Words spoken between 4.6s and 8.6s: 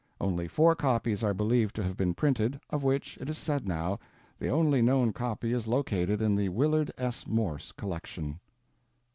known copy is located in the Willard S. Morse collection.